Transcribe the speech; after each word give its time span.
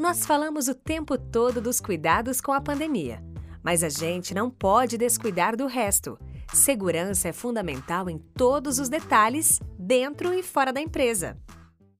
Nós 0.00 0.24
falamos 0.24 0.66
o 0.66 0.74
tempo 0.74 1.18
todo 1.18 1.60
dos 1.60 1.78
cuidados 1.78 2.40
com 2.40 2.54
a 2.54 2.60
pandemia, 2.62 3.22
mas 3.62 3.84
a 3.84 3.90
gente 3.90 4.32
não 4.32 4.48
pode 4.48 4.96
descuidar 4.96 5.54
do 5.54 5.66
resto. 5.66 6.18
Segurança 6.54 7.28
é 7.28 7.34
fundamental 7.34 8.08
em 8.08 8.16
todos 8.16 8.78
os 8.78 8.88
detalhes, 8.88 9.60
dentro 9.78 10.32
e 10.32 10.42
fora 10.42 10.72
da 10.72 10.80
empresa. 10.80 11.36